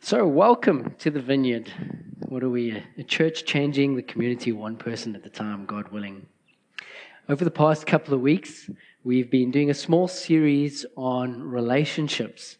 [0.00, 1.70] So, welcome to the vineyard.
[2.20, 2.82] What are we?
[2.96, 6.26] A church changing the community one person at a time, God willing.
[7.28, 8.70] Over the past couple of weeks,
[9.04, 12.56] we've been doing a small series on relationships.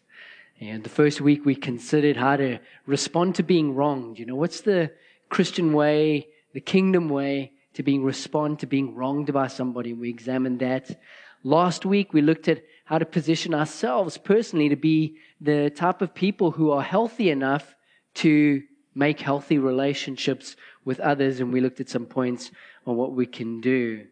[0.59, 4.19] And the first week, we considered how to respond to being wronged.
[4.19, 4.91] You know, what's the
[5.29, 9.93] Christian way, the kingdom way to being respond to being wronged by somebody?
[9.93, 10.99] We examined that.
[11.43, 16.13] Last week, we looked at how to position ourselves personally to be the type of
[16.13, 17.75] people who are healthy enough
[18.15, 18.63] to
[18.95, 21.39] make healthy relationships with others.
[21.39, 22.51] And we looked at some points
[22.85, 24.05] on what we can do.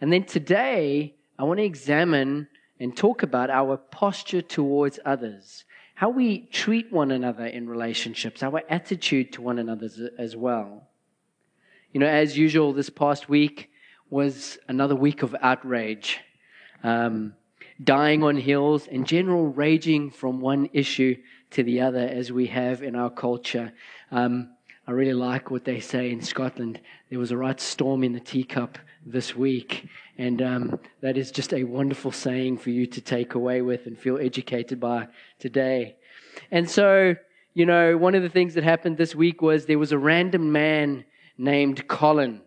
[0.00, 6.10] And then today, I want to examine and talk about our posture towards others, how
[6.10, 9.88] we treat one another in relationships, our attitude to one another
[10.18, 10.88] as well.
[11.92, 13.70] You know, as usual, this past week
[14.10, 16.20] was another week of outrage.
[16.82, 17.34] Um,
[17.82, 21.16] dying on hills, and general raging from one issue
[21.50, 23.72] to the other as we have in our culture.
[24.10, 24.50] Um,
[24.86, 26.80] I really like what they say in Scotland.
[27.10, 29.88] There was a right storm in the teacup this week.
[30.18, 33.98] And um, that is just a wonderful saying for you to take away with and
[33.98, 35.96] feel educated by today.
[36.50, 37.16] And so,
[37.54, 40.52] you know, one of the things that happened this week was there was a random
[40.52, 41.04] man
[41.36, 42.42] named Colin.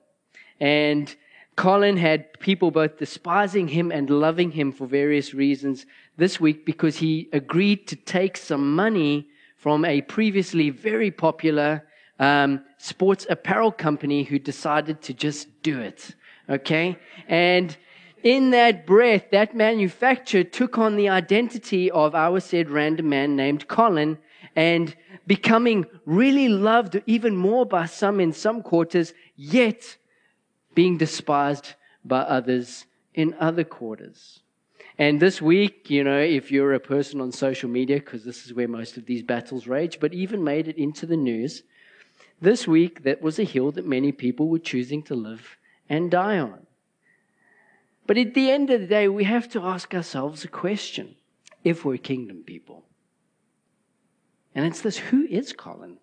[0.59, 1.13] And
[1.59, 5.85] Colin had people both despising him and loving him for various reasons
[6.16, 11.85] this week because he agreed to take some money from a previously very popular
[12.17, 16.16] um, sports apparel company who decided to just do it.
[16.47, 16.97] Okay?
[17.27, 17.75] And
[18.23, 23.67] in that breath, that manufacturer took on the identity of our said random man named
[23.67, 24.17] Colin
[24.55, 24.95] and
[25.27, 29.97] becoming really loved even more by some in some quarters, yet
[30.75, 34.42] being despised by others in other quarters.
[34.98, 38.53] And this week, you know, if you're a person on social media, because this is
[38.53, 41.64] where most of these battles rage, but even made it into the news,
[42.42, 46.38] this week that was a hill that many people were choosing to live and die
[46.38, 46.66] on.
[48.08, 51.16] But at the end of the day, we have to ask ourselves a question
[51.63, 52.84] if we're kingdom people.
[54.56, 55.97] And it's this who is Colin?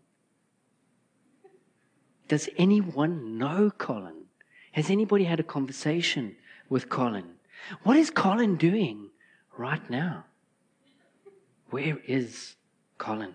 [2.28, 4.25] Does anyone know Colin?
[4.76, 6.37] Has anybody had a conversation
[6.69, 7.25] with Colin?
[7.84, 9.09] What is Colin doing
[9.56, 10.26] right now?
[11.70, 12.56] Where is
[12.98, 13.32] Colin?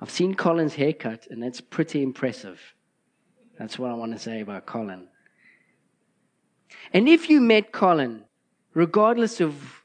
[0.00, 2.58] I've seen Colin's haircut, and that's pretty impressive.
[3.58, 5.06] That's what I want to say about Colin.
[6.94, 8.24] And if you met Colin,
[8.72, 9.82] regardless of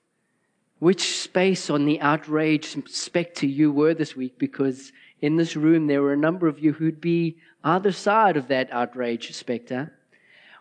[0.79, 6.01] which space on the outrage spectre you were this week, because in this room there
[6.01, 9.93] were a number of you who'd be either side of that outrage spectre,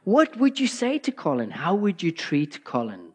[0.04, 1.50] what would you say to Colin?
[1.50, 3.12] How would you treat Colin?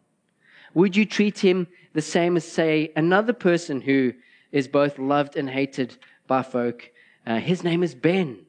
[0.73, 4.13] Would you treat him the same as, say, another person who
[4.51, 5.97] is both loved and hated
[6.27, 6.91] by folk?
[7.25, 8.45] Uh, his name is Ben.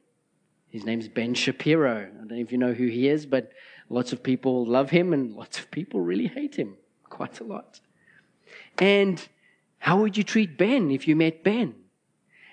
[0.69, 2.09] His name is Ben Shapiro.
[2.09, 3.51] I don't know if you know who he is, but
[3.89, 6.75] lots of people love him and lots of people really hate him
[7.09, 7.79] quite a lot.
[8.77, 9.25] And
[9.79, 11.75] how would you treat Ben if you met Ben?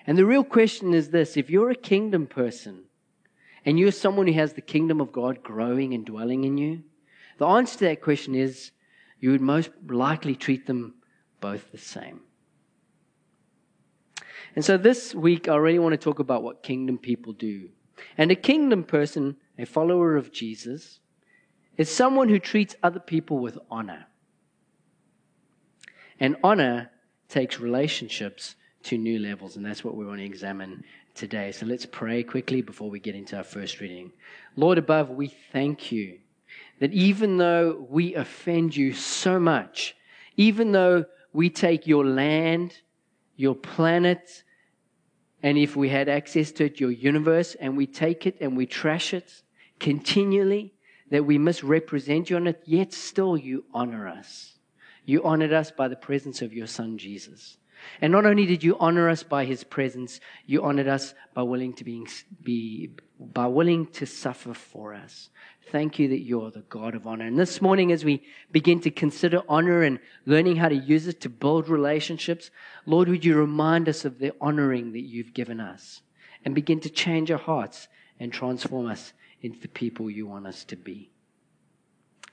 [0.07, 2.83] And the real question is this if you're a kingdom person
[3.65, 6.83] and you're someone who has the kingdom of God growing and dwelling in you,
[7.37, 8.71] the answer to that question is
[9.19, 10.95] you would most likely treat them
[11.41, 12.21] both the same.
[14.55, 17.69] And so this week, I really want to talk about what kingdom people do.
[18.17, 20.99] And a kingdom person, a follower of Jesus,
[21.77, 24.05] is someone who treats other people with honor.
[26.19, 26.91] And honor
[27.27, 31.51] takes relationships to new levels, and that's what we want to examine today.
[31.51, 34.11] So let's pray quickly before we get into our first reading.
[34.55, 36.19] Lord above, we thank you
[36.79, 39.95] that even though we offend you so much,
[40.37, 42.77] even though we take your land,
[43.35, 44.43] your planet,
[45.41, 48.65] and if we had access to it, your universe, and we take it and we
[48.65, 49.41] trash it
[49.79, 50.73] continually,
[51.11, 54.57] that we misrepresent you on it, yet still you honor us.
[55.05, 57.57] You honored us by the presence of your Son, Jesus.
[58.01, 61.73] And not only did you honor us by his presence, you honored us by willing
[61.73, 62.05] to be,
[62.43, 65.29] be, by willing to suffer for us.
[65.71, 67.25] Thank you that you're the God of honor.
[67.25, 71.21] And this morning, as we begin to consider honor and learning how to use it
[71.21, 72.51] to build relationships,
[72.85, 76.01] Lord, would you remind us of the honoring that you've given us
[76.43, 77.87] and begin to change our hearts
[78.19, 81.09] and transform us into the people you want us to be.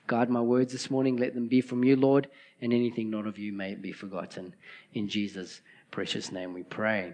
[0.07, 1.17] Guide my words this morning.
[1.17, 2.27] Let them be from you, Lord,
[2.61, 4.53] and anything not of you may be forgotten.
[4.93, 5.61] In Jesus'
[5.91, 7.13] precious name we pray.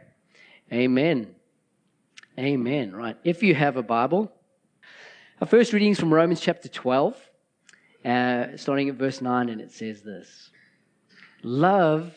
[0.71, 1.35] Amen.
[2.37, 2.95] Amen.
[2.95, 3.17] Right.
[3.23, 4.31] If you have a Bible,
[5.41, 7.15] our first reading is from Romans chapter 12,
[8.05, 10.49] uh, starting at verse 9, and it says this
[11.43, 12.13] Love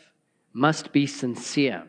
[0.52, 1.84] must be sincere.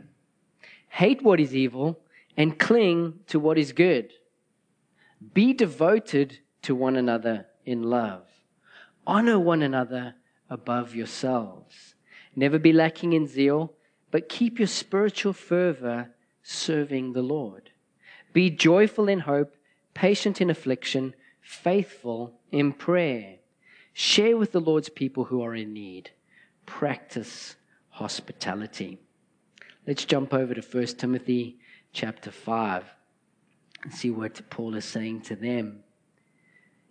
[0.90, 2.00] hate what is evil,
[2.38, 4.12] and cling to what is good.
[5.34, 8.28] Be devoted to one another in love.
[9.06, 10.16] Honor one another
[10.50, 11.96] above yourselves.
[12.36, 13.74] Never be lacking in zeal,
[14.12, 16.12] but keep your spiritual fervor
[16.42, 17.72] serving the Lord.
[18.32, 19.56] Be joyful in hope,
[19.94, 23.38] patient in affliction, faithful in prayer.
[23.94, 26.12] Share with the Lord's people who are in need.
[26.66, 27.56] Practice
[27.90, 29.00] hospitality.
[29.86, 31.58] Let's jump over to 1 Timothy
[31.92, 32.86] chapter 5
[33.84, 35.84] and see what Paul is saying to them.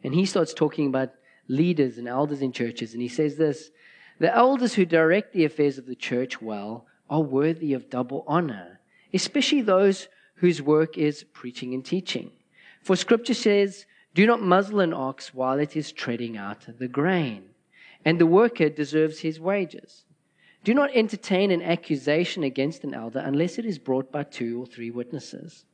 [0.04, 1.10] And he starts talking about
[1.48, 3.70] leaders and elders in churches, and he says this
[4.18, 8.80] The elders who direct the affairs of the church well are worthy of double honor,
[9.12, 12.30] especially those whose work is preaching and teaching.
[12.82, 17.50] For scripture says, Do not muzzle an ox while it is treading out the grain,
[18.04, 20.04] and the worker deserves his wages.
[20.64, 24.66] Do not entertain an accusation against an elder unless it is brought by two or
[24.66, 25.64] three witnesses.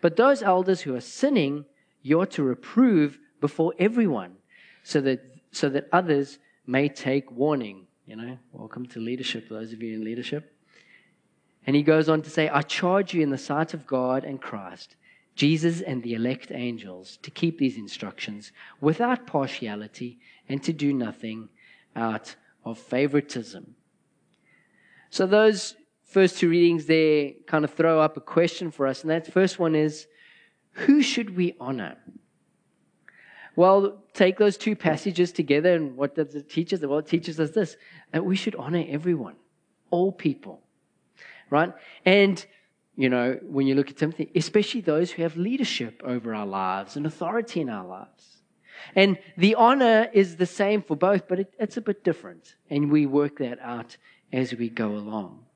[0.00, 1.64] But those elders who are sinning,
[2.02, 4.36] you are to reprove before everyone,
[4.86, 7.88] so that, so that others may take warning.
[8.06, 10.54] You know, welcome to leadership, those of you in leadership.
[11.66, 14.40] And he goes on to say, I charge you in the sight of God and
[14.40, 14.94] Christ,
[15.34, 21.48] Jesus and the elect angels, to keep these instructions without partiality and to do nothing
[21.96, 23.74] out of favoritism.
[25.10, 25.74] So those
[26.04, 29.02] first two readings there kind of throw up a question for us.
[29.02, 30.06] And that first one is
[30.70, 31.96] who should we honor?
[33.56, 36.80] Well, take those two passages together, and what does it teach us?
[36.80, 37.76] Well, it teaches us this
[38.12, 39.36] that we should honor everyone,
[39.90, 40.62] all people,
[41.50, 41.72] right?
[42.04, 42.44] And,
[42.96, 46.96] you know, when you look at Timothy, especially those who have leadership over our lives
[46.96, 48.42] and authority in our lives.
[48.94, 52.56] And the honor is the same for both, but it, it's a bit different.
[52.68, 53.96] And we work that out
[54.32, 55.46] as we go along.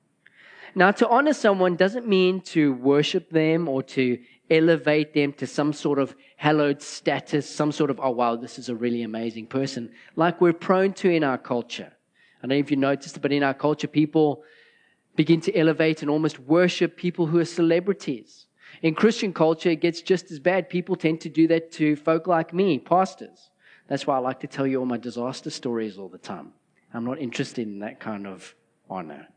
[0.74, 4.18] Now, to honor someone doesn't mean to worship them or to
[4.50, 8.68] elevate them to some sort of hallowed status, some sort of, oh, wow, this is
[8.68, 11.92] a really amazing person, like we're prone to in our culture.
[12.38, 14.42] I don't know if you noticed, but in our culture, people
[15.16, 18.46] begin to elevate and almost worship people who are celebrities.
[18.82, 20.70] In Christian culture, it gets just as bad.
[20.70, 23.50] People tend to do that to folk like me, pastors.
[23.88, 26.52] That's why I like to tell you all my disaster stories all the time.
[26.94, 28.54] I'm not interested in that kind of
[28.88, 29.28] honor.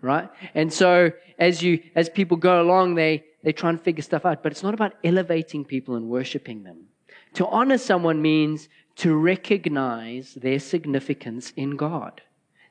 [0.00, 0.28] Right?
[0.54, 4.42] And so as you as people go along, they they try and figure stuff out,
[4.42, 6.86] but it's not about elevating people and worshiping them.
[7.34, 12.22] To honor someone means to recognize their significance in God.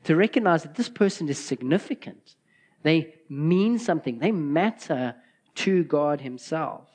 [0.05, 2.35] To recognize that this person is significant.
[2.81, 4.19] They mean something.
[4.19, 5.15] They matter
[5.55, 6.89] to God Himself.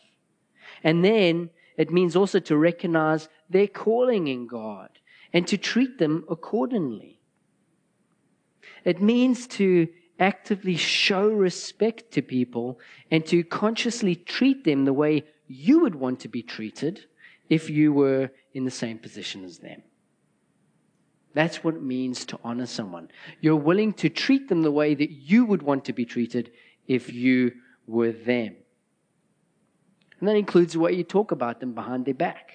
[0.83, 4.91] And then it means also to recognize their calling in God
[5.33, 7.21] and to treat them accordingly.
[8.85, 12.79] It means to actively show respect to people
[13.11, 17.07] and to consciously treat them the way you would want to be treated
[17.49, 19.83] if you were in the same position as them.
[21.35, 23.09] That's what it means to honor someone.
[23.41, 26.51] You're willing to treat them the way that you would want to be treated
[26.87, 27.53] if you
[27.87, 28.57] were them.
[30.19, 32.53] And that includes the way you talk about them behind their back.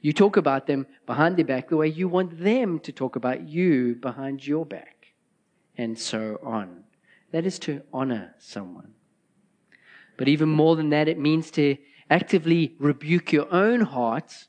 [0.00, 3.46] You talk about them behind their back the way you want them to talk about
[3.46, 5.01] you behind your back
[5.76, 6.84] and so on.
[7.32, 8.92] That is to honor someone.
[10.16, 11.76] But even more than that, it means to
[12.10, 14.46] actively rebuke your own heart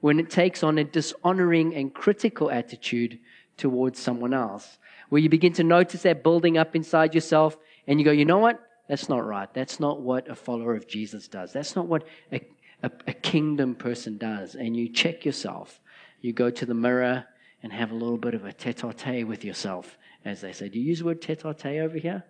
[0.00, 3.18] when it takes on a dishonoring and critical attitude
[3.56, 4.78] towards someone else,
[5.10, 8.38] where you begin to notice that building up inside yourself and you go, you know
[8.38, 8.60] what?
[8.88, 9.52] That's not right.
[9.52, 11.52] That's not what a follower of Jesus does.
[11.52, 12.40] That's not what a,
[12.82, 14.54] a, a kingdom person does.
[14.54, 15.80] And you check yourself.
[16.20, 17.26] You go to the mirror
[17.62, 20.68] and have a little bit of a tete a tete with yourself as they say.
[20.68, 22.24] Do you use the word tete a tete over here?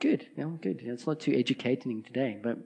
[0.00, 0.26] Good.
[0.36, 0.80] Yeah, good.
[0.82, 2.58] It's not too educating today, but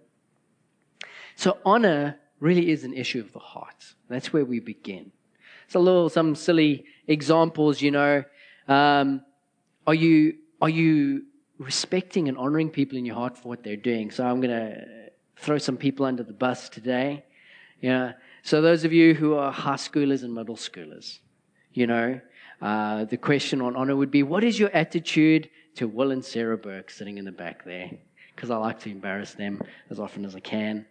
[1.36, 3.94] so honor really is an issue of the heart.
[4.08, 5.12] That's where we begin.
[5.68, 8.24] So a little some silly examples, you know.
[8.66, 9.22] Um,
[9.86, 11.24] are you are you
[11.58, 14.10] respecting and honoring people in your heart for what they're doing?
[14.10, 17.24] So I'm going to throw some people under the bus today.
[17.80, 18.12] Yeah.
[18.42, 21.18] So those of you who are high schoolers and middle schoolers,
[21.72, 22.20] you know,
[22.60, 26.58] uh, the question on honor would be what is your attitude to Will and Sarah
[26.58, 27.90] Burke sitting in the back there?
[28.34, 30.86] Because I like to embarrass them as often as I can.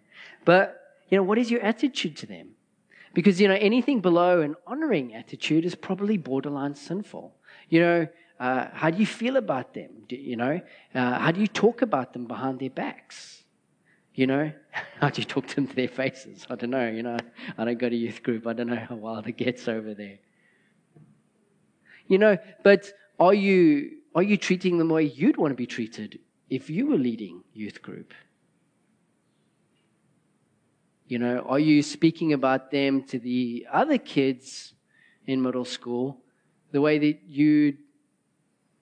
[0.46, 2.50] But, you know, what is your attitude to them?
[3.14, 7.36] Because, you know, anything below an honoring attitude is probably borderline sinful.
[7.70, 8.08] You know,
[8.40, 9.90] uh, how do you feel about them?
[10.08, 10.62] Do, you know,
[10.94, 13.44] uh, how do you talk about them behind their backs?
[14.14, 14.52] You know,
[15.02, 16.46] how do you talk to them to their faces?
[16.50, 16.88] I don't know.
[16.88, 17.18] You know,
[17.58, 18.46] I don't go to youth group.
[18.48, 20.20] I don't know how wild it gets over there.
[22.08, 25.66] You know, but are you, are you treating them the way you'd want to be
[25.66, 28.14] treated if you were leading youth group?
[31.08, 34.74] You know, are you speaking about them to the other kids
[35.26, 36.22] in middle school
[36.72, 37.78] the way that you'd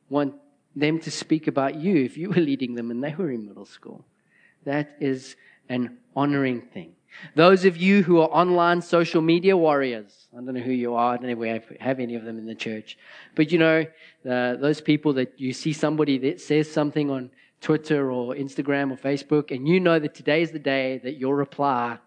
[0.09, 0.35] want
[0.75, 3.65] them to speak about you if you were leading them and they were in middle
[3.65, 4.05] school?
[4.65, 5.35] That is
[5.69, 6.95] an honoring thing.
[7.35, 11.13] Those of you who are online social media warriors, I don't know who you are,
[11.13, 12.97] I don't know if we have, any of them in the church,
[13.35, 13.85] but you know,
[14.29, 17.31] uh, those people that you see somebody that says something on
[17.61, 21.35] Twitter or Instagram or Facebook, and you know that today is the day that your
[21.35, 21.97] reply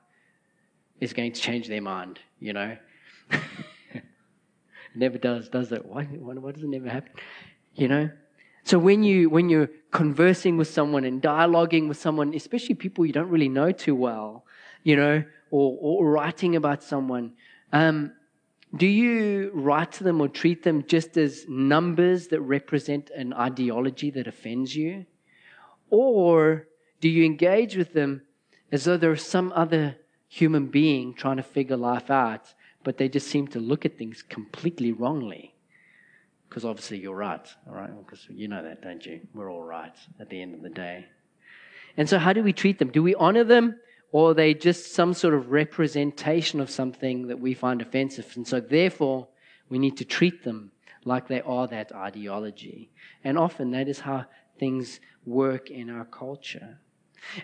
[1.00, 2.76] is going to change their mind, you know?
[3.30, 4.02] it
[4.94, 5.84] never does, does it?
[5.84, 7.12] Why, why does it never happen?
[7.74, 8.10] You know?
[8.68, 13.14] So when you when you're conversing with someone and dialoguing with someone, especially people you
[13.14, 14.44] don't really know too well,
[14.82, 17.32] you know, or, or writing about someone,
[17.72, 18.12] um,
[18.76, 24.10] do you write to them or treat them just as numbers that represent an ideology
[24.10, 25.06] that offends you?
[25.90, 26.66] Or
[27.00, 28.22] do you engage with them
[28.70, 29.96] as though they're some other
[30.28, 32.54] human being trying to figure life out,
[32.84, 35.54] but they just seem to look at things completely wrongly.
[36.48, 37.90] Because obviously you're right, all right?
[38.04, 39.20] Because you know that, don't you?
[39.34, 41.06] We're all right at the end of the day.
[41.96, 42.90] And so, how do we treat them?
[42.90, 43.78] Do we honor them,
[44.10, 48.32] or they just some sort of representation of something that we find offensive?
[48.36, 49.28] And so, therefore,
[49.68, 50.72] we need to treat them
[51.04, 52.90] like they are that ideology.
[53.24, 54.26] And often that is how
[54.58, 56.78] things work in our culture.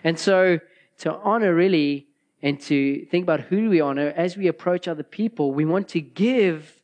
[0.03, 0.59] And so,
[0.99, 2.07] to honor really
[2.41, 6.01] and to think about who we honor as we approach other people, we want to
[6.01, 6.81] give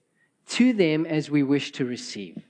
[0.47, 2.43] to them as we wish to receive.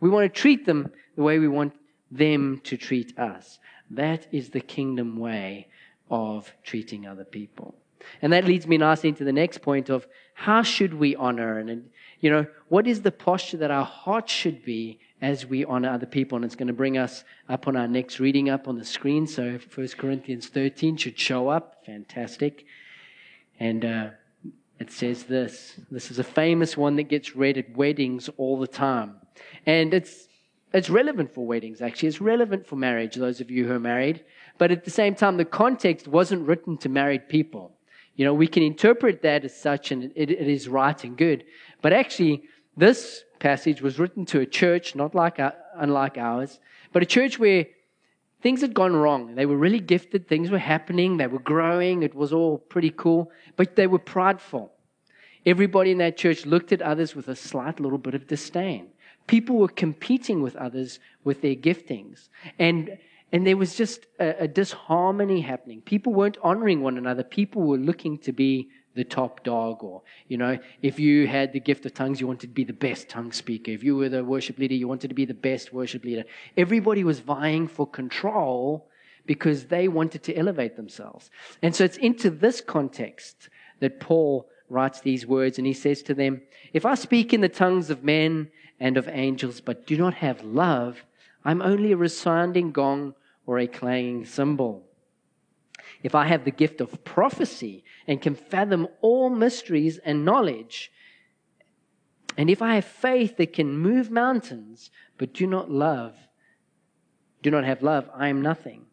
[0.00, 1.74] We want to treat them the way we want
[2.10, 3.58] them to treat us.
[3.90, 5.68] That is the kingdom way
[6.10, 7.74] of treating other people.
[8.22, 11.90] And that leads me nicely into the next point of how should we honor and,
[12.20, 16.06] you know, what is the posture that our heart should be as we honor other
[16.06, 16.36] people.
[16.36, 19.26] And it's going to bring us up on our next reading up on the screen.
[19.26, 21.84] So 1 Corinthians 13 should show up.
[21.86, 22.66] Fantastic.
[23.58, 24.10] And uh,
[24.78, 25.80] it says this.
[25.90, 29.16] This is a famous one that gets read at weddings all the time.
[29.64, 30.28] And it's,
[30.72, 32.08] it's relevant for weddings, actually.
[32.08, 34.24] It's relevant for marriage, those of you who are married.
[34.58, 37.72] But at the same time, the context wasn't written to married people.
[38.16, 41.44] You know, we can interpret that as such, and it, it is right and good.
[41.82, 42.44] But actually,
[42.76, 46.58] this passage was written to a church, not like uh, unlike ours,
[46.92, 47.66] but a church where
[48.40, 49.34] things had gone wrong.
[49.34, 53.30] They were really gifted, things were happening, they were growing, it was all pretty cool,
[53.56, 54.72] but they were prideful.
[55.44, 58.88] Everybody in that church looked at others with a slight little bit of disdain.
[59.26, 62.28] People were competing with others with their giftings.
[62.58, 62.98] And
[63.32, 65.80] and there was just a, a disharmony happening.
[65.80, 67.24] People weren't honoring one another.
[67.24, 71.60] People were looking to be the top dog or you know if you had the
[71.60, 74.24] gift of tongues you wanted to be the best tongue speaker if you were the
[74.24, 76.24] worship leader you wanted to be the best worship leader
[76.56, 78.88] everybody was vying for control
[79.26, 81.30] because they wanted to elevate themselves
[81.60, 86.14] and so it's into this context that paul writes these words and he says to
[86.14, 86.40] them
[86.72, 90.42] if i speak in the tongues of men and of angels but do not have
[90.42, 91.04] love
[91.44, 93.14] i'm only a resounding gong
[93.46, 94.86] or a clanging cymbal
[96.02, 100.92] if I have the gift of prophecy and can fathom all mysteries and knowledge,
[102.36, 106.14] and if I have faith that can move mountains, but do not love,
[107.42, 108.86] do not have love, I am nothing.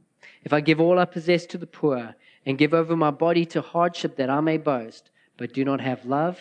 [0.43, 3.61] If I give all I possess to the poor and give over my body to
[3.61, 6.39] hardship that I may boast, but do not have love,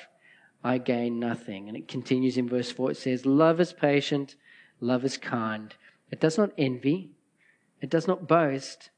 [0.64, 1.68] I gain nothing.
[1.68, 2.92] And it continues in verse 4.
[2.92, 4.36] It says, Love is patient,
[4.80, 5.74] love is kind.
[6.10, 7.10] It does not envy,
[7.80, 8.90] it does not boast,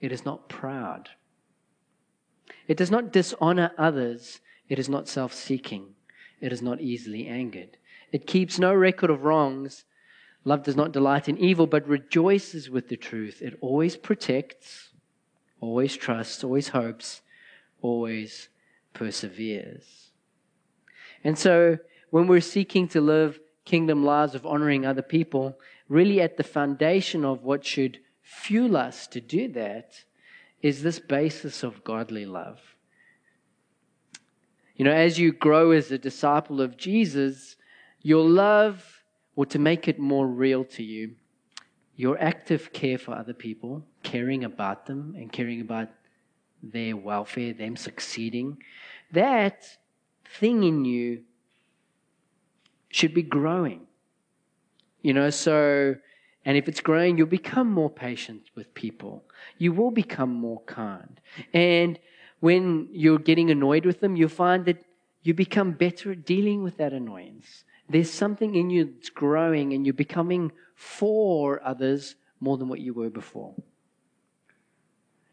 [0.00, 1.10] it is not proud.
[2.66, 4.40] It does not dishonor others.
[4.68, 5.94] It is not self seeking.
[6.40, 7.76] It is not easily angered.
[8.12, 9.84] It keeps no record of wrongs.
[10.44, 13.40] Love does not delight in evil, but rejoices with the truth.
[13.40, 14.90] It always protects,
[15.60, 17.22] always trusts, always hopes,
[17.80, 18.48] always
[18.92, 20.03] perseveres.
[21.24, 21.78] And so,
[22.10, 27.24] when we're seeking to live kingdom lives of honoring other people, really at the foundation
[27.24, 30.04] of what should fuel us to do that
[30.62, 32.60] is this basis of godly love.
[34.76, 37.56] You know, as you grow as a disciple of Jesus,
[38.02, 39.04] your love,
[39.36, 41.14] or to make it more real to you,
[41.96, 45.88] your active care for other people, caring about them and caring about
[46.62, 48.58] their welfare, them succeeding,
[49.12, 49.64] that
[50.38, 51.22] thing in you
[52.90, 53.86] should be growing.
[55.02, 55.96] You know, so
[56.44, 59.24] and if it's growing, you'll become more patient with people.
[59.56, 61.20] You will become more kind.
[61.52, 61.98] And
[62.40, 64.84] when you're getting annoyed with them, you'll find that
[65.22, 67.64] you become better at dealing with that annoyance.
[67.88, 72.92] There's something in you that's growing and you're becoming for others more than what you
[72.92, 73.54] were before.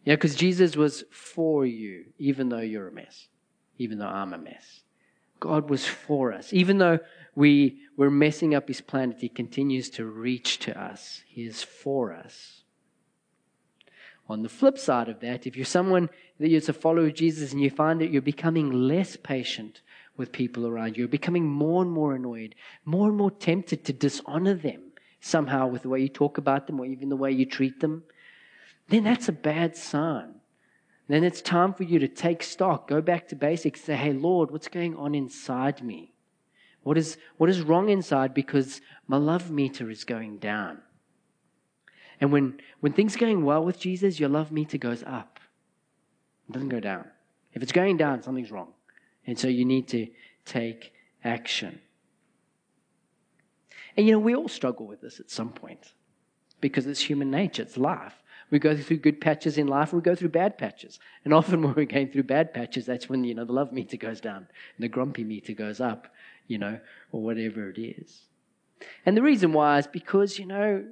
[0.05, 3.27] Yeah, because Jesus was for you, even though you're a mess,
[3.77, 4.81] even though I'm a mess.
[5.41, 6.53] God was for us.
[6.53, 6.99] Even though
[7.35, 11.23] we were messing up his planet, he continues to reach to us.
[11.27, 12.61] He is for us.
[14.29, 17.51] On the flip side of that, if you're someone that you're a follower of Jesus
[17.51, 19.81] and you find that you're becoming less patient
[20.15, 22.55] with people around you, you're becoming more and more annoyed,
[22.85, 26.79] more and more tempted to dishonor them somehow with the way you talk about them
[26.79, 28.03] or even the way you treat them,
[28.89, 30.35] then that's a bad sign.
[31.07, 34.51] Then it's time for you to take stock, go back to basics, say, hey, Lord,
[34.51, 36.13] what's going on inside me?
[36.83, 40.79] What is, what is wrong inside because my love meter is going down?
[42.19, 45.39] And when, when things are going well with Jesus, your love meter goes up.
[46.47, 47.05] It doesn't go down.
[47.53, 48.73] If it's going down, something's wrong.
[49.25, 50.07] And so you need to
[50.45, 50.93] take
[51.23, 51.81] action.
[53.97, 55.93] And you know, we all struggle with this at some point
[56.61, 58.20] because it's human nature, it's life.
[58.51, 60.99] We go through good patches in life, and we go through bad patches.
[61.25, 63.97] And often when we're going through bad patches, that's when, you know, the love meter
[63.97, 66.13] goes down and the grumpy meter goes up,
[66.47, 66.79] you know,
[67.11, 68.21] or whatever it is.
[69.05, 70.83] And the reason why is because, you know,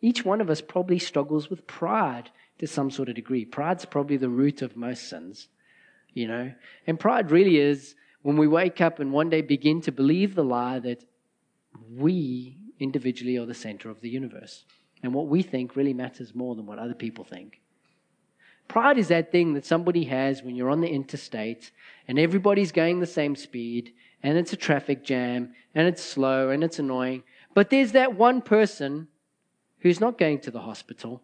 [0.00, 3.44] each one of us probably struggles with pride to some sort of degree.
[3.44, 5.48] Pride's probably the root of most sins,
[6.14, 6.52] you know.
[6.86, 10.44] And pride really is when we wake up and one day begin to believe the
[10.44, 11.04] lie that
[11.90, 14.64] we individually are the center of the universe.
[15.02, 17.60] And what we think really matters more than what other people think.
[18.68, 21.72] Pride is that thing that somebody has when you're on the interstate
[22.06, 23.92] and everybody's going the same speed
[24.22, 27.22] and it's a traffic jam and it's slow and it's annoying.
[27.54, 29.08] But there's that one person
[29.80, 31.22] who's not going to the hospital,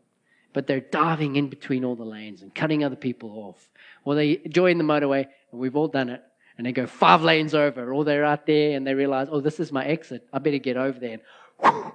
[0.53, 3.69] but they're diving in between all the lanes and cutting other people off.
[4.05, 6.23] Or they join the motorway, and we've all done it,
[6.57, 9.61] and they go five lanes over, or they're out there and they realize, oh, this
[9.61, 10.27] is my exit.
[10.33, 11.21] I better get over there.
[11.63, 11.93] And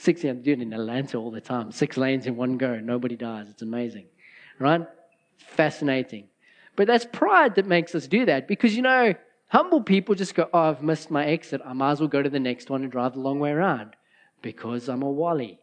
[0.00, 1.72] Six, I'm doing in Atlanta all the time.
[1.72, 2.78] Six lanes in one go.
[2.78, 3.48] Nobody dies.
[3.50, 4.06] It's amazing.
[4.60, 4.86] Right?
[5.38, 6.28] Fascinating.
[6.76, 9.14] But that's pride that makes us do that because, you know,
[9.48, 11.60] humble people just go, oh, I've missed my exit.
[11.64, 13.96] I might as well go to the next one and drive the long way around
[14.40, 15.58] because I'm a wally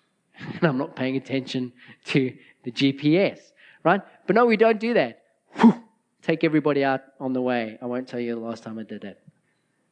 [0.38, 1.72] and I'm not paying attention
[2.06, 3.40] to the GPS.
[3.82, 4.02] Right?
[4.28, 5.22] But no, we don't do that.
[5.54, 5.82] Whew,
[6.22, 7.76] take everybody out on the way.
[7.82, 9.18] I won't tell you the last time I did that.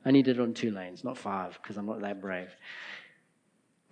[0.04, 2.50] I need it on two lanes, not five, because I'm not that brave.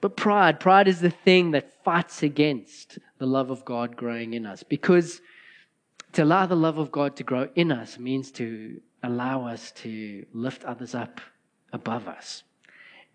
[0.06, 4.46] But pride, pride is the thing that fights against the love of God growing in
[4.46, 4.62] us.
[4.62, 5.20] Because
[6.12, 10.24] to allow the love of God to grow in us means to allow us to
[10.32, 11.20] lift others up
[11.72, 12.44] above us.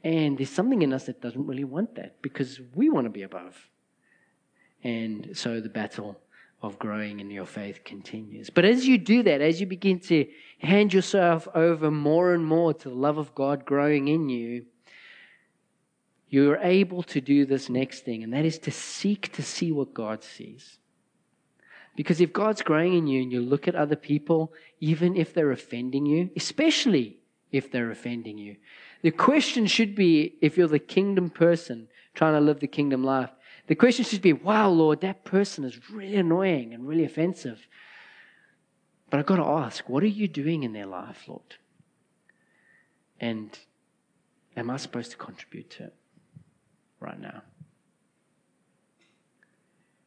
[0.03, 3.23] And there's something in us that doesn't really want that because we want to be
[3.23, 3.69] above.
[4.83, 6.19] And so the battle
[6.61, 8.49] of growing in your faith continues.
[8.49, 10.27] But as you do that, as you begin to
[10.59, 14.65] hand yourself over more and more to the love of God growing in you,
[16.31, 19.93] you're able to do this next thing, and that is to seek to see what
[19.93, 20.79] God sees.
[21.97, 25.51] Because if God's growing in you and you look at other people, even if they're
[25.51, 27.17] offending you, especially
[27.51, 28.55] if they're offending you,
[29.01, 33.31] the question should be if you're the kingdom person trying to live the kingdom life,
[33.67, 37.67] the question should be, wow, Lord, that person is really annoying and really offensive.
[39.09, 41.55] But I've got to ask, what are you doing in their life, Lord?
[43.19, 43.59] And
[44.55, 45.95] am I supposed to contribute to it?
[47.01, 47.41] Right now?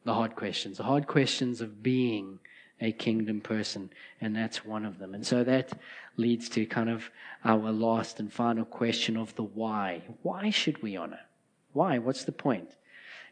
[0.03, 2.39] The hard questions, the hard questions of being
[2.81, 5.13] a kingdom person, and that's one of them.
[5.13, 5.71] And so that
[6.17, 7.09] leads to kind of
[7.43, 10.03] our last and final question of the why.
[10.21, 11.21] Why should we honor?
[11.73, 11.97] Why?
[11.97, 12.75] What's the point?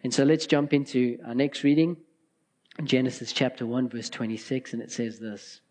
[0.03, 1.97] And so let's jump into our next reading,
[2.83, 5.61] Genesis chapter 1, verse 26, and it says this.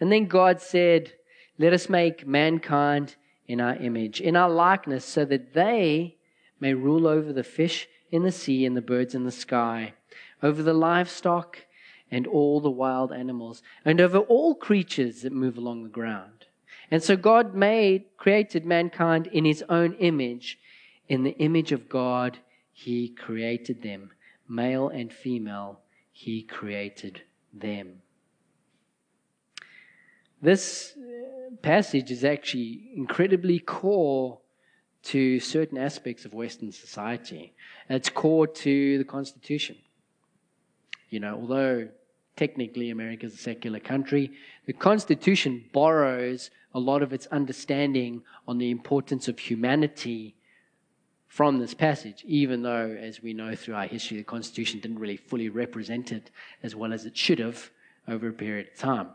[0.00, 1.12] And then God said,
[1.58, 6.16] Let us make mankind in our image, in our likeness, so that they
[6.64, 9.92] may rule over the fish in the sea and the birds in the sky,
[10.42, 11.58] over the livestock
[12.10, 16.46] and all the wild animals, and over all creatures that move along the ground.
[16.90, 20.58] And so God made, created mankind in his own image.
[21.06, 22.38] In the image of God,
[22.72, 24.12] he created them.
[24.48, 25.80] Male and female,
[26.12, 27.20] he created
[27.52, 28.00] them.
[30.40, 30.96] This
[31.60, 34.38] passage is actually incredibly core
[35.04, 37.54] to certain aspects of Western society.
[37.88, 39.76] It's core to the Constitution.
[41.10, 41.88] You know, although
[42.36, 44.32] technically America is a secular country,
[44.66, 50.34] the Constitution borrows a lot of its understanding on the importance of humanity
[51.28, 55.16] from this passage, even though, as we know through our history, the Constitution didn't really
[55.16, 56.30] fully represent it
[56.62, 57.70] as well as it should have
[58.06, 59.08] over a period of time.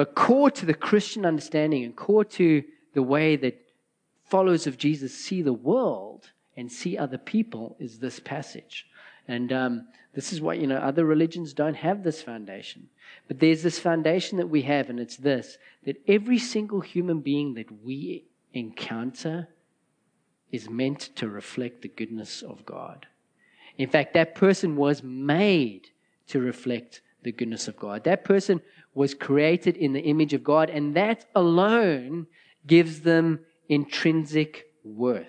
[0.00, 3.60] But core to the Christian understanding and core to the way that
[4.24, 8.86] followers of Jesus see the world and see other people is this passage.
[9.28, 12.88] And um, this is what, you know, other religions don't have this foundation.
[13.28, 17.52] But there's this foundation that we have, and it's this that every single human being
[17.56, 19.48] that we encounter
[20.50, 23.06] is meant to reflect the goodness of God.
[23.76, 25.90] In fact, that person was made
[26.28, 28.04] to reflect the goodness of God.
[28.04, 28.60] That person
[28.94, 32.26] was created in the image of God, and that alone
[32.66, 35.26] gives them intrinsic worth.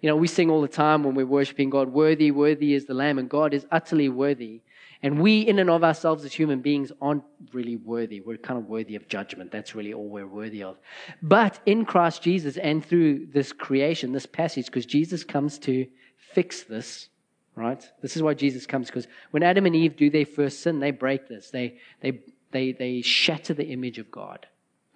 [0.00, 2.94] You know, we sing all the time when we're worshiping God, worthy, worthy is the
[2.94, 4.62] Lamb, and God is utterly worthy.
[5.02, 8.20] And we, in and of ourselves as human beings, aren't really worthy.
[8.20, 9.50] We're kind of worthy of judgment.
[9.50, 10.76] That's really all we're worthy of.
[11.22, 15.86] But in Christ Jesus and through this creation, this passage, because Jesus comes to
[16.34, 17.08] fix this,
[17.56, 17.84] right?
[18.02, 20.90] This is why Jesus comes, because when Adam and Eve do their first sin, they
[20.90, 21.50] break this.
[21.50, 22.20] They, they,
[22.52, 24.46] they, they shatter the image of God,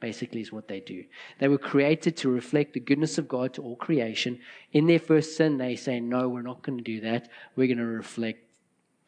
[0.01, 1.05] basically, is what they do.
[1.39, 4.41] They were created to reflect the goodness of God to all creation.
[4.73, 7.29] In their first sin, they say, No, we're not going to do that.
[7.57, 8.45] We're going to reflect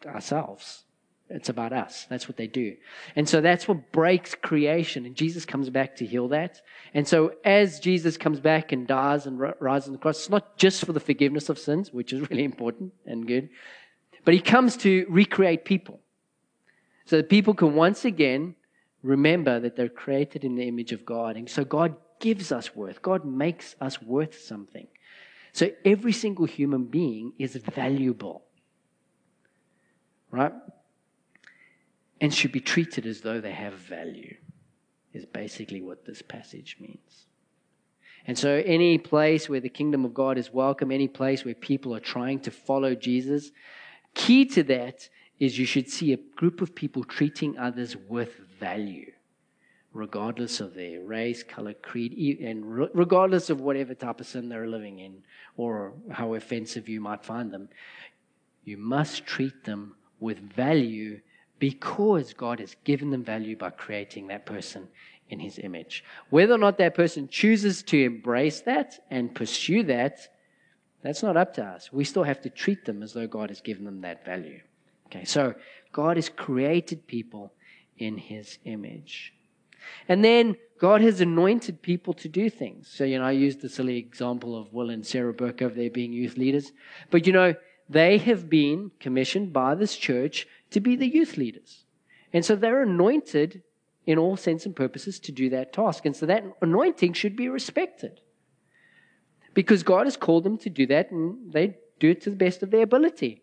[0.04, 0.84] ourselves.
[1.28, 2.06] It's about us.
[2.08, 2.76] That's what they do.
[3.16, 5.06] And so that's what breaks creation.
[5.06, 6.62] And Jesus comes back to heal that.
[6.94, 10.56] And so as Jesus comes back and dies and rises on the cross, it's not
[10.56, 13.48] just for the forgiveness of sins, which is really important and good,
[14.24, 16.00] but he comes to recreate people.
[17.06, 18.56] So that people can once again
[19.02, 21.36] remember that they're created in the image of God.
[21.36, 23.02] And so God gives us worth.
[23.02, 24.86] God makes us worth something.
[25.52, 28.42] So every single human being is valuable.
[30.30, 30.52] Right?
[32.20, 34.36] And should be treated as though they have value,
[35.12, 37.26] is basically what this passage means.
[38.26, 41.94] And so, any place where the kingdom of God is welcome, any place where people
[41.94, 43.52] are trying to follow Jesus,
[44.14, 49.12] key to that is you should see a group of people treating others with value,
[49.92, 54.98] regardless of their race, color, creed, and regardless of whatever type of sin they're living
[54.98, 55.22] in
[55.56, 57.68] or how offensive you might find them.
[58.64, 61.20] You must treat them with value
[61.58, 64.88] because God has given them value by creating that person
[65.28, 66.04] in his image.
[66.30, 70.20] Whether or not that person chooses to embrace that and pursue that,
[71.02, 71.92] that's not up to us.
[71.92, 74.60] We still have to treat them as though God has given them that value.
[75.06, 75.54] Okay, so
[75.92, 77.52] God has created people
[77.98, 79.32] in his image.
[80.08, 82.88] And then God has anointed people to do things.
[82.92, 85.90] So, you know, I used the silly example of Will and Sarah Burke over there
[85.90, 86.72] being youth leaders.
[87.10, 87.54] But, you know,
[87.88, 91.84] they have been commissioned by this church to be the youth leaders.
[92.32, 93.62] And so they're anointed
[94.06, 96.06] in all sense and purposes to do that task.
[96.06, 98.20] And so that anointing should be respected.
[99.54, 102.62] Because God has called them to do that and they do it to the best
[102.62, 103.42] of their ability.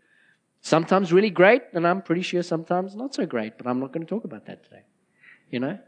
[0.61, 4.05] Sometimes really great, and I'm pretty sure sometimes not so great, but I'm not going
[4.05, 4.83] to talk about that today.
[5.49, 5.79] You know?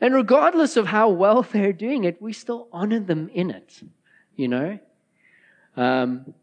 [0.00, 3.80] And regardless of how well they're doing it, we still honor them in it.
[4.34, 4.78] You know?
[5.76, 6.34] Um,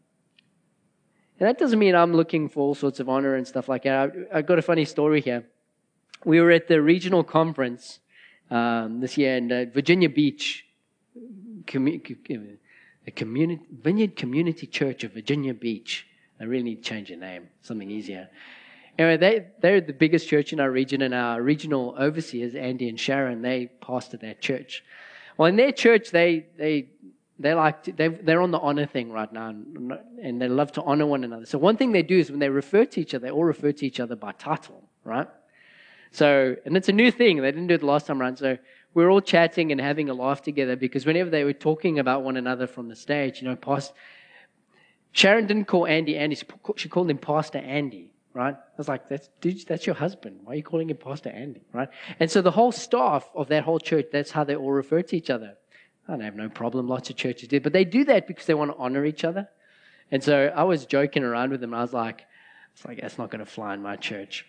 [1.40, 4.12] and that doesn't mean I'm looking for all sorts of honor and stuff like that.
[4.30, 5.46] I, have got a funny story here.
[6.24, 8.00] We were at the regional conference
[8.50, 10.66] um, this year in uh, Virginia Beach,
[11.64, 12.58] commu-
[13.06, 16.06] the community, Vineyard Community Church of Virginia Beach.
[16.38, 18.28] I really need to change the name, something easier.
[18.98, 23.00] Anyway, they, they're the biggest church in our region, and our regional overseers, Andy and
[23.00, 24.84] Sharon, they pastor that church.
[25.38, 26.90] Well, in their church, they, they
[27.40, 31.06] they like to, they're on the honor thing right now, and they love to honor
[31.06, 31.46] one another.
[31.46, 33.72] So one thing they do is when they refer to each other, they all refer
[33.72, 35.26] to each other by title, right?
[36.12, 37.40] So, and it's a new thing.
[37.40, 38.36] They didn't do it the last time around.
[38.36, 38.58] So
[38.92, 42.24] we are all chatting and having a laugh together because whenever they were talking about
[42.24, 43.92] one another from the stage, you know, past
[45.12, 46.36] Sharon didn't call Andy Andy.
[46.76, 48.54] She called him Pastor Andy, right?
[48.54, 50.40] I was like, that's, dude, that's your husband.
[50.44, 51.88] Why are you calling him Pastor Andy, right?
[52.18, 55.16] And so the whole staff of that whole church, that's how they all refer to
[55.16, 55.56] each other.
[56.10, 56.88] I have no problem.
[56.88, 57.62] Lots of churches did.
[57.62, 59.48] But they do that because they want to honor each other.
[60.10, 61.72] And so I was joking around with them.
[61.72, 62.26] I was like,
[62.72, 64.46] it's like, that's not going to fly in my church.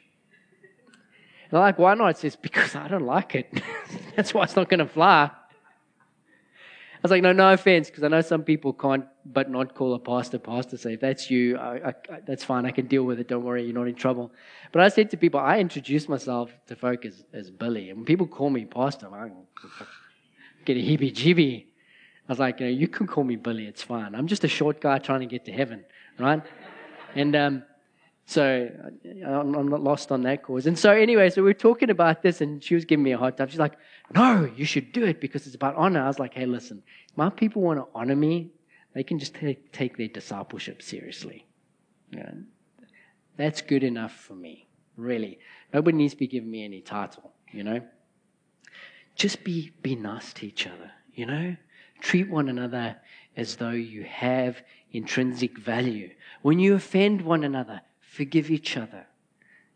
[1.43, 2.07] And they're like, why not?
[2.09, 3.61] It says, because I don't like it.
[4.15, 5.29] that's why it's not going to fly.
[7.01, 9.95] I was like, no, no offense, because I know some people can't but not call
[9.95, 10.77] a pastor pastor.
[10.77, 11.93] Say, if that's you, I, I,
[12.27, 12.65] that's fine.
[12.65, 13.27] I can deal with it.
[13.27, 14.31] Don't worry, you're not in trouble.
[14.71, 17.89] But I said to people, I introduce myself to folk as, as Billy.
[17.89, 19.31] And when people call me pastor, I'm like,
[20.65, 21.65] get a heebie jeebie.
[22.27, 24.15] I was like, you know, you can call me Billy, it's fine.
[24.15, 25.83] I'm just a short guy trying to get to heaven,
[26.17, 26.41] right?
[27.15, 27.63] and um,
[28.25, 28.69] so
[29.25, 30.65] I'm, not lost on that cause.
[30.65, 33.17] And so, anyway, so we are talking about this, and she was giving me a
[33.17, 33.49] hard time.
[33.49, 33.77] She's like,
[34.13, 36.01] no, you should do it because it's about honor.
[36.01, 36.81] I was like, hey, listen,
[37.15, 38.51] my people want to honor me,
[38.93, 41.45] they can just take, take their discipleship seriously.
[42.11, 42.33] You know,
[43.37, 45.39] that's good enough for me, really.
[45.73, 47.81] Nobody needs to be giving me any title, you know?
[49.21, 51.55] Just be, be nice to each other, you know?
[51.99, 52.97] Treat one another
[53.37, 56.09] as though you have intrinsic value.
[56.41, 59.05] When you offend one another, forgive each other.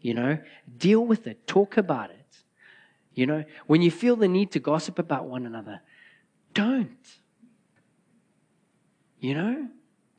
[0.02, 0.40] You know,
[0.80, 2.38] deal with it, talk about it.
[3.14, 5.80] You know, when you feel the need to gossip about one another,
[6.56, 7.08] don't.
[9.20, 9.68] You know,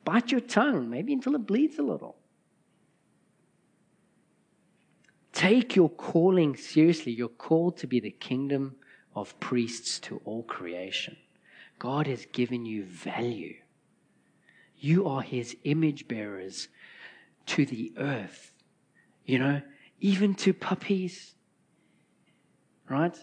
[0.04, 2.14] bite your tongue, maybe until it bleeds a little.
[5.32, 7.10] Take your calling seriously.
[7.10, 8.76] You're called to be the kingdom
[9.16, 11.16] of priests to all creation.
[11.78, 13.56] God has given you value.
[14.78, 16.68] You are his image bearers
[17.46, 18.52] to the earth,
[19.24, 19.62] you know,
[20.00, 21.34] even to puppies.
[22.88, 23.16] Right?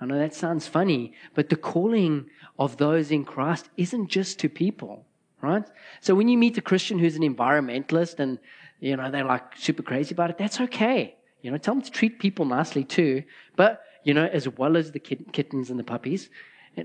[0.00, 4.48] I know that sounds funny, but the calling of those in Christ isn't just to
[4.48, 5.04] people,
[5.40, 5.64] right?
[6.00, 8.38] So when you meet a Christian who's an environmentalist and,
[8.80, 11.16] you know, they're like super crazy about it, that's okay.
[11.42, 13.22] You know, tell them to treat people nicely too,
[13.56, 16.30] but, you know, as well as the kittens and the puppies.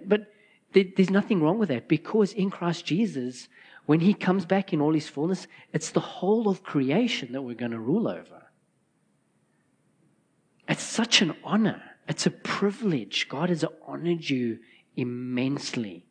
[0.06, 0.34] But
[0.74, 3.48] there's nothing wrong with that because in Christ Jesus,
[3.86, 7.56] when he comes back in all his fullness, it's the whole of creation that we're
[7.56, 8.44] going to rule over.
[10.68, 11.82] It's such an honor.
[12.08, 13.28] It's a privilege.
[13.30, 14.60] God has honored you
[14.96, 16.06] immensely.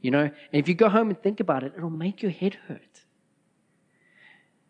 [0.00, 2.58] You know, and if you go home and think about it, it'll make your head
[2.68, 3.01] hurt.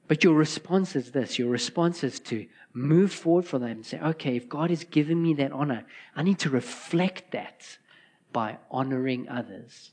[0.09, 4.01] But your response is this your response is to move forward for them and say,
[4.01, 5.85] okay, if God has given me that honor,
[6.17, 7.79] I need to reflect that
[8.33, 9.93] by honoring others.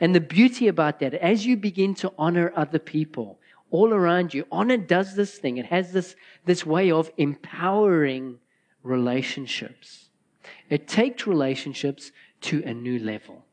[0.00, 4.46] And the beauty about that, as you begin to honor other people all around you,
[4.50, 5.56] honor does this thing.
[5.56, 8.38] It has this, this way of empowering
[8.82, 10.10] relationships.
[10.68, 13.44] It takes relationships to a new level.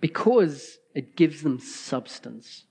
[0.00, 2.64] Because it gives them substance.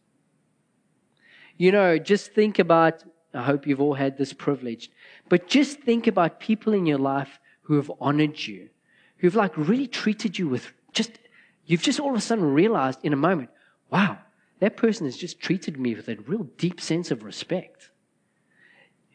[1.57, 3.03] You know, just think about,
[3.34, 4.91] I hope you've all had this privilege,
[5.29, 8.69] but just think about people in your life who have honored you,
[9.17, 11.19] who've like really treated you with just,
[11.65, 13.49] you've just all of a sudden realized in a moment,
[13.89, 14.17] wow,
[14.60, 17.91] that person has just treated me with a real deep sense of respect.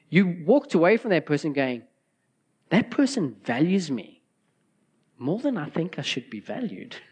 [0.08, 1.82] You walked away from that person going,
[2.70, 4.22] that person values me
[5.18, 6.96] more than I think I should be valued.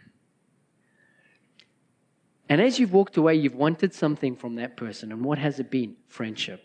[2.48, 5.12] And as you've walked away, you've wanted something from that person.
[5.12, 5.96] And what has it been?
[6.08, 6.62] Friendship.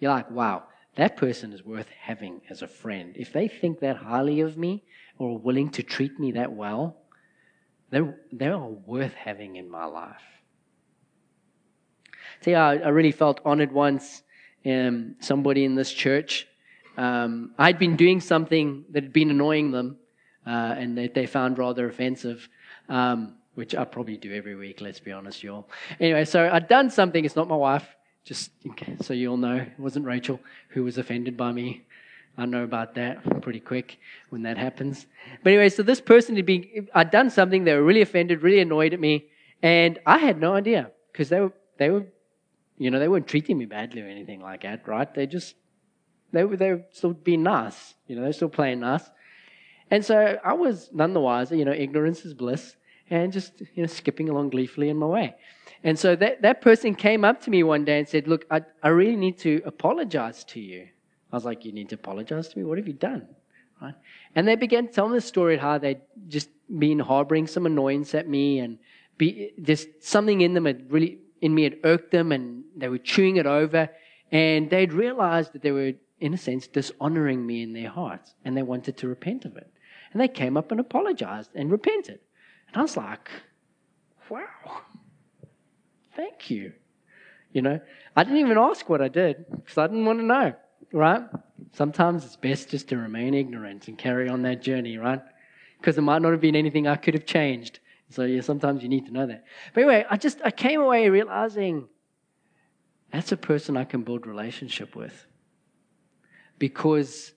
[0.00, 0.64] You're like, wow,
[0.96, 3.14] that person is worth having as a friend.
[3.16, 4.84] If they think that highly of me
[5.18, 6.96] or are willing to treat me that well,
[7.90, 10.22] they're, they are worth having in my life.
[12.40, 14.22] See, I, I really felt honored once.
[14.66, 16.46] Um, somebody in this church,
[16.96, 19.98] um, I'd been doing something that had been annoying them
[20.46, 22.48] uh, and that they found rather offensive.
[22.88, 25.68] Um, which I probably do every week, let's be honest, y'all.
[26.00, 27.86] Anyway, so I'd done something, it's not my wife,
[28.24, 28.50] just
[29.00, 30.40] so you all know, it wasn't Rachel
[30.70, 31.82] who was offended by me.
[32.36, 33.98] I know about that pretty quick
[34.30, 35.06] when that happens.
[35.42, 38.60] But anyway, so this person had been, I'd done something, they were really offended, really
[38.60, 39.26] annoyed at me,
[39.62, 42.06] and I had no idea because they were, they were,
[42.76, 45.12] you know, they weren't treating me badly or anything like that, right?
[45.14, 45.54] They just,
[46.32, 49.04] they were, they were still being nice, you know, they're still playing nice.
[49.92, 52.74] And so I was none the wiser, you know, ignorance is bliss
[53.10, 55.34] and just you know skipping along gleefully in my way.
[55.84, 58.62] And so that, that person came up to me one day and said, Look, I,
[58.82, 60.88] I really need to apologize to you.
[61.30, 62.64] I was like, You need to apologize to me?
[62.64, 63.28] What have you done?
[63.80, 63.94] Right?
[64.34, 68.26] And they began telling the story of how they'd just been harboring some annoyance at
[68.26, 68.78] me and
[69.18, 72.98] be, just something in them had really, in me had irked them and they were
[72.98, 73.90] chewing it over.
[74.32, 78.56] And they'd realized that they were, in a sense, dishonoring me in their hearts and
[78.56, 79.70] they wanted to repent of it.
[80.12, 82.20] And they came up and apologized and repented.
[82.74, 83.30] And I was like,
[84.28, 84.82] wow,
[86.16, 86.72] thank you.
[87.52, 87.80] You know,
[88.16, 90.54] I didn't even ask what I did because I didn't want to know,
[90.92, 91.22] right?
[91.72, 95.22] Sometimes it's best just to remain ignorant and carry on that journey, right?
[95.78, 97.78] Because there might not have been anything I could have changed.
[98.10, 99.44] So yeah, sometimes you need to know that.
[99.72, 101.88] But anyway, I just I came away realizing
[103.12, 105.26] that's a person I can build relationship with.
[106.58, 107.34] Because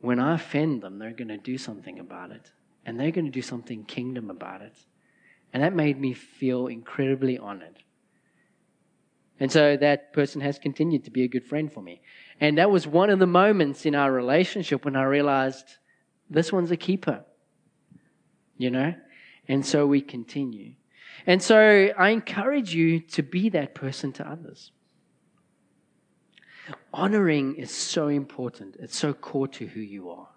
[0.00, 2.52] when I offend them, they're going to do something about it
[2.84, 4.74] and they're going to do something kingdom about it.
[5.52, 7.82] And that made me feel incredibly honored.
[9.38, 12.02] And so that person has continued to be a good friend for me.
[12.40, 15.76] And that was one of the moments in our relationship when I realized
[16.28, 17.24] this one's a keeper,
[18.56, 18.94] you know?
[19.48, 20.74] And so we continue.
[21.26, 24.72] And so I encourage you to be that person to others.
[26.92, 30.29] Honoring is so important, it's so core to who you are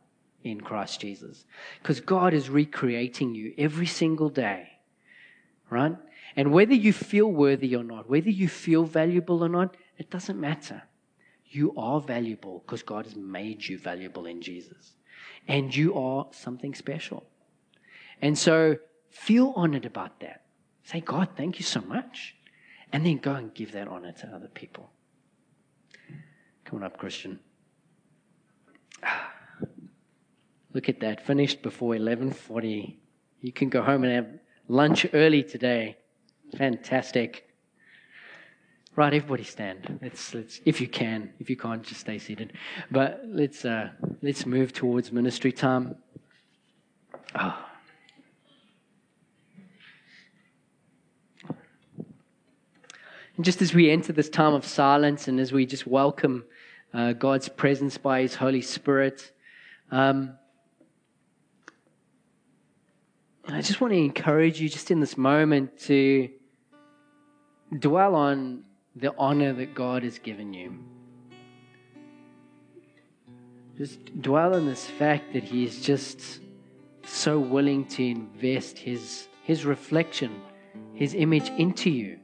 [0.44, 1.46] in Christ Jesus.
[1.82, 4.70] Because God is recreating you every single day,
[5.70, 5.96] right?
[6.36, 10.40] And whether you feel worthy or not, whether you feel valuable or not, it doesn't
[10.40, 10.84] matter.
[11.46, 14.94] You are valuable because God has made you valuable in Jesus.
[15.48, 17.26] And you are something special.
[18.22, 18.78] And so
[19.12, 20.46] feel honored about that.
[20.84, 22.36] Say, God, thank you so much.
[22.92, 24.92] And then go and give that honor to other people.
[26.66, 27.40] Come on up, Christian.
[29.04, 29.33] Ah.
[30.74, 31.26] Look at that.
[31.26, 33.00] Finished before 1140.
[33.42, 34.28] You can go home and have
[34.68, 35.98] lunch early today.
[36.58, 37.48] Fantastic.
[38.96, 40.00] Right, everybody stand.
[40.02, 41.34] Let's, let's, if you can.
[41.40, 42.54] If you can't, just stay seated.
[42.92, 43.90] But let's, uh,
[44.22, 45.96] let's move towards ministry time.
[47.36, 47.66] Oh.
[53.36, 56.46] And just as we enter this time of silence and as we just welcome
[56.94, 59.32] uh, God's presence by His Holy Spirit,
[59.90, 60.36] um,
[63.48, 66.30] I just want to encourage you, just in this moment, to
[67.78, 68.64] dwell on
[68.96, 70.80] the honor that God has given you.
[73.78, 76.40] Just dwell on this fact that He is just
[77.06, 80.42] so willing to invest His, his reflection,
[80.94, 82.20] His image into you.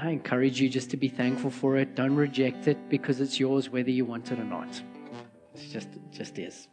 [0.00, 1.96] I encourage you just to be thankful for it.
[1.96, 4.80] Don't reject it because it's yours whether you want it or not.
[5.54, 6.68] It's just, just is.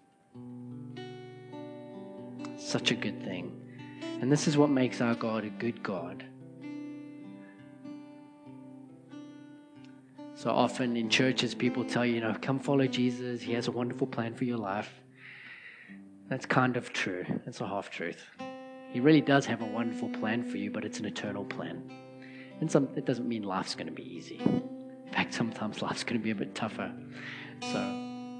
[2.65, 3.61] Such a good thing.
[4.21, 6.25] And this is what makes our God a good God.
[10.33, 13.39] So often in churches, people tell you, you know, come follow Jesus.
[13.39, 14.91] He has a wonderful plan for your life.
[16.27, 17.23] That's kind of true.
[17.45, 18.25] That's a half truth.
[18.91, 21.87] He really does have a wonderful plan for you, but it's an eternal plan.
[22.61, 24.39] And some, it doesn't mean life's going to be easy.
[24.39, 26.91] In fact, sometimes life's going to be a bit tougher.
[27.61, 28.39] So,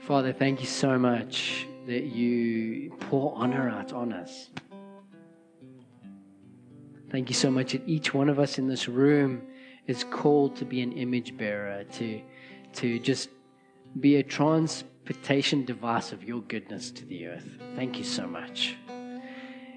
[0.00, 4.50] Father, thank you so much that you pour honor out on us.
[7.10, 9.40] Thank you so much that each one of us in this room
[9.86, 12.20] is called to be an image bearer, to,
[12.74, 13.30] to just
[13.98, 17.48] be a transportation device of your goodness to the earth.
[17.74, 18.76] Thank you so much.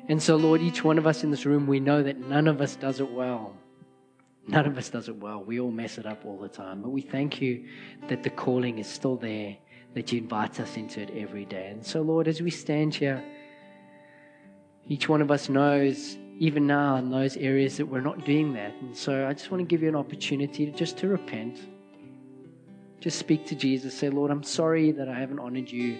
[0.09, 2.59] And so, Lord, each one of us in this room, we know that none of
[2.59, 3.55] us does it well.
[4.49, 5.41] None of us does it well.
[5.41, 6.81] We all mess it up all the time.
[6.81, 7.67] But we thank you
[8.09, 9.55] that the calling is still there,
[9.93, 11.67] that you invite us into it every day.
[11.67, 13.23] And so, Lord, as we stand here,
[14.87, 18.73] each one of us knows, even now, in those areas that we're not doing that.
[18.81, 21.59] And so I just want to give you an opportunity to just to repent.
[22.99, 23.97] Just speak to Jesus.
[23.97, 25.97] Say, Lord, I'm sorry that I haven't honored you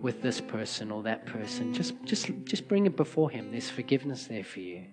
[0.00, 1.74] with this person or that person.
[1.74, 3.50] Just, just, just bring it before Him.
[3.50, 4.84] There's forgiveness there for you.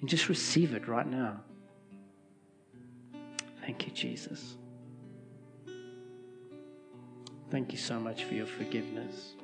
[0.00, 1.40] And just receive it right now.
[3.62, 4.56] Thank you, Jesus.
[7.50, 9.34] Thank you so much for your forgiveness.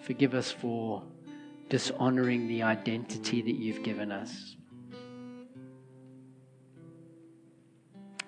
[0.00, 1.02] Forgive us for
[1.68, 4.56] dishonoring the identity that you've given us.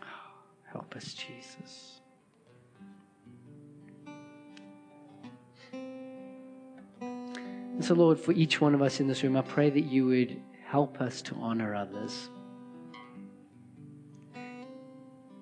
[0.72, 2.00] Help us, Jesus.
[5.72, 10.06] And so, Lord, for each one of us in this room, I pray that you
[10.06, 12.28] would help us to honor others.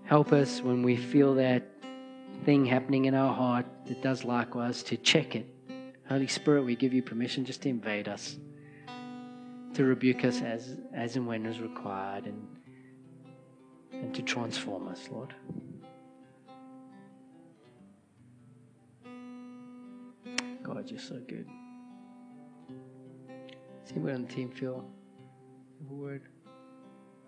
[0.05, 1.76] Help us when we feel that
[2.45, 5.47] thing happening in our heart that does likewise to check it.
[6.09, 8.37] Holy Spirit, we give you permission just to invade us,
[9.75, 12.47] to rebuke us as, as and when is required, and,
[13.93, 15.35] and to transform us, Lord.
[20.63, 21.49] God, you're so good.
[23.85, 24.89] Does anyone on the team feel
[25.81, 26.23] a word?